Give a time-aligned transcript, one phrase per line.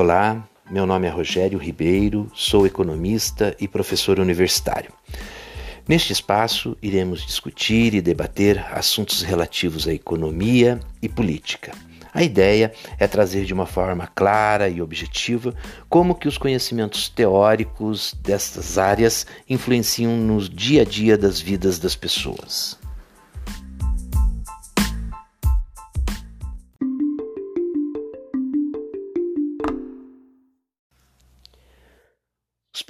[0.00, 4.92] Olá, meu nome é Rogério Ribeiro, sou economista e professor universitário.
[5.88, 11.72] Neste espaço, iremos discutir e debater assuntos relativos à economia e política.
[12.14, 15.52] A ideia é trazer de uma forma clara e objetiva
[15.88, 21.96] como que os conhecimentos teóricos destas áreas influenciam no dia a dia das vidas das
[21.96, 22.77] pessoas.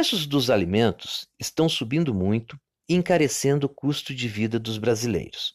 [0.00, 5.52] Preços dos alimentos estão subindo muito e encarecendo o custo de vida dos brasileiros.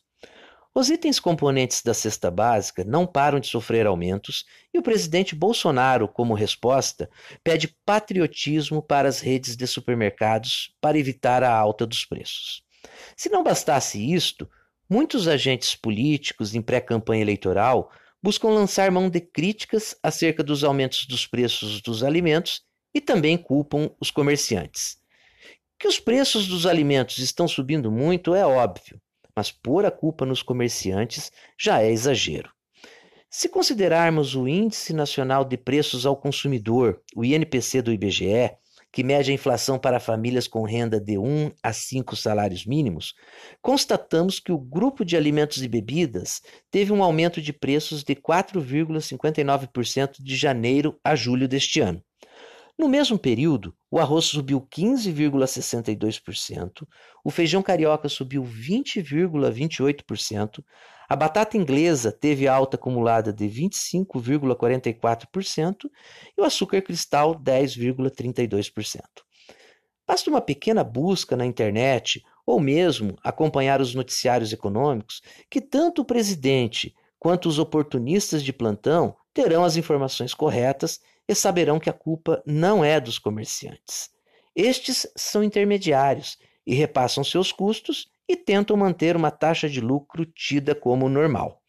[0.71, 6.08] Os itens componentes da cesta básica não param de sofrer aumentos e o presidente Bolsonaro,
[6.08, 7.09] como resposta,
[7.44, 12.62] pede patriotismo para as redes de supermercados para evitar a alta dos preços.
[13.18, 14.48] Se não bastasse isto,
[14.88, 21.26] muitos agentes políticos em pré-campanha eleitoral buscam lançar mão de críticas acerca dos aumentos dos
[21.26, 22.62] preços dos alimentos
[22.96, 24.98] e também culpam os comerciantes.
[25.77, 29.02] Que os preços dos alimentos estão subindo muito é óbvio,
[29.35, 31.29] mas pôr a culpa nos comerciantes
[31.60, 32.49] já é exagero.
[33.29, 38.52] Se considerarmos o Índice Nacional de Preços ao Consumidor, o INPC do IBGE,
[38.93, 43.13] que mede a inflação para famílias com renda de 1 a 5 salários mínimos,
[43.62, 50.21] constatamos que o grupo de alimentos e bebidas teve um aumento de preços de 4,59%
[50.21, 52.02] de janeiro a julho deste ano.
[52.77, 56.85] No mesmo período, o arroz subiu 15,62%,
[57.23, 60.62] o feijão carioca subiu 20,28%,
[61.07, 65.90] a batata inglesa teve alta acumulada de 25,44%
[66.38, 69.00] e o açúcar cristal 10,32%.
[70.06, 76.06] Basta uma pequena busca na internet ou mesmo acompanhar os noticiários econômicos que tanto o
[76.06, 82.41] presidente quanto os oportunistas de plantão terão as informações corretas e saberão que a culpa
[82.45, 84.09] não é dos comerciantes.
[84.56, 90.74] Estes são intermediários e repassam seus custos e tentam manter uma taxa de lucro tida
[90.74, 91.62] como normal.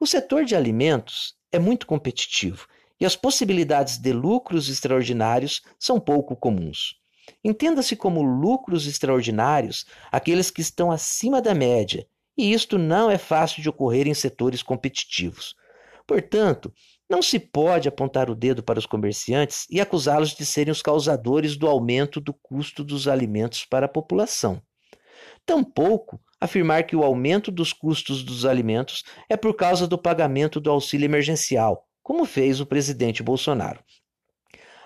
[0.00, 2.66] O setor de alimentos é muito competitivo
[3.00, 6.96] e as possibilidades de lucros extraordinários são pouco comuns.
[7.42, 12.06] Entenda-se como lucros extraordinários aqueles que estão acima da média,
[12.36, 15.54] e isto não é fácil de ocorrer em setores competitivos.
[16.06, 16.72] Portanto,
[17.08, 21.56] não se pode apontar o dedo para os comerciantes e acusá-los de serem os causadores
[21.56, 24.62] do aumento do custo dos alimentos para a população.
[25.44, 30.70] Tampouco afirmar que o aumento dos custos dos alimentos é por causa do pagamento do
[30.70, 33.82] auxílio emergencial, como fez o presidente Bolsonaro.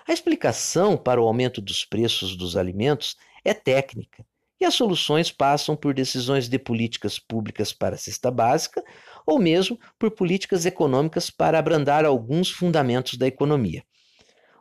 [0.07, 4.25] A explicação para o aumento dos preços dos alimentos é técnica
[4.59, 8.83] e as soluções passam por decisões de políticas públicas para a cesta básica
[9.25, 13.83] ou mesmo por políticas econômicas para abrandar alguns fundamentos da economia.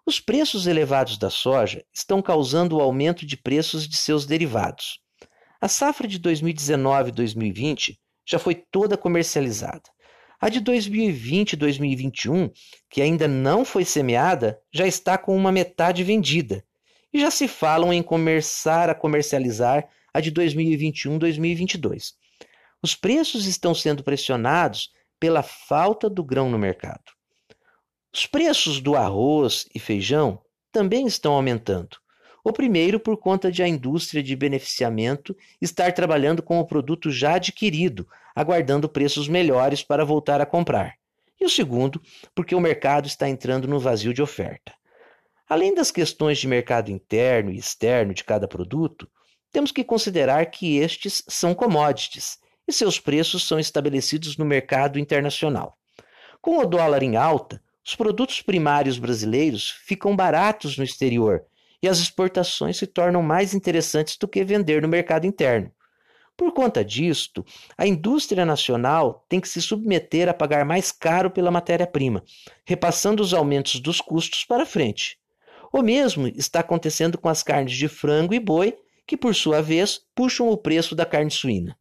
[0.06, 5.00] Os preços elevados da soja estão causando o aumento de preços de seus derivados.
[5.60, 9.82] A safra de 2019-2020 já foi toda comercializada.
[10.40, 12.50] A de 2020 2021,
[12.88, 16.64] que ainda não foi semeada, já está com uma metade vendida
[17.12, 22.14] e já se falam em começar a comercializar a de 2021-2022.
[22.82, 27.12] Os preços estão sendo pressionados pela falta do grão no mercado.
[28.12, 30.40] Os preços do arroz e feijão
[30.72, 31.96] também estão aumentando.
[32.44, 37.34] O primeiro por conta de a indústria de beneficiamento estar trabalhando com o produto já
[37.34, 40.94] adquirido, aguardando preços melhores para voltar a comprar.
[41.40, 42.00] E o segundo,
[42.34, 44.77] porque o mercado está entrando no vazio de oferta.
[45.48, 49.08] Além das questões de mercado interno e externo de cada produto,
[49.50, 52.36] temos que considerar que estes são commodities
[52.66, 55.78] e seus preços são estabelecidos no mercado internacional.
[56.42, 61.42] Com o dólar em alta, os produtos primários brasileiros ficam baratos no exterior
[61.82, 65.72] e as exportações se tornam mais interessantes do que vender no mercado interno.
[66.36, 67.44] Por conta disto,
[67.76, 72.22] a indústria nacional tem que se submeter a pagar mais caro pela matéria-prima,
[72.66, 75.17] repassando os aumentos dos custos para frente.
[75.72, 78.76] O mesmo está acontecendo com as carnes de frango e boi,
[79.06, 81.76] que por sua vez puxam o preço da carne suína.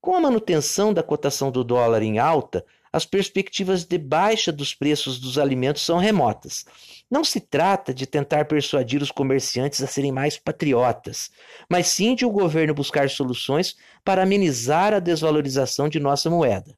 [0.00, 5.18] Com a manutenção da cotação do dólar em alta, as perspectivas de baixa dos preços
[5.18, 6.66] dos alimentos são remotas.
[7.10, 11.30] Não se trata de tentar persuadir os comerciantes a serem mais patriotas,
[11.70, 16.76] mas sim de o governo buscar soluções para amenizar a desvalorização de nossa moeda.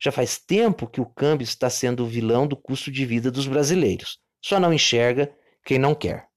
[0.00, 3.46] Já faz tempo que o câmbio está sendo o vilão do custo de vida dos
[3.46, 4.18] brasileiros.
[4.40, 5.32] Só não enxerga
[5.64, 6.31] quem não quer.